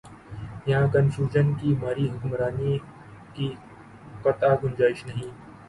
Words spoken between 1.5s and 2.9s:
کی ماری حکمرانی